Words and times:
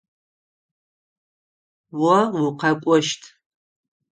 О 2.15 2.19
укъэкӏощт. 2.45 3.21